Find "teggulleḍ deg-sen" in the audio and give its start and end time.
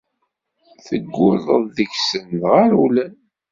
0.85-2.25